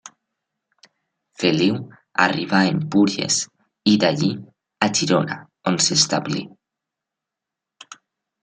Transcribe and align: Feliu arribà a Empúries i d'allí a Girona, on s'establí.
Feliu 1.41 1.75
arribà 2.25 2.61
a 2.67 2.71
Empúries 2.77 3.37
i 3.93 3.95
d'allí 4.05 4.31
a 4.87 4.91
Girona, 5.01 5.39
on 5.73 5.79
s'establí. 5.89 6.47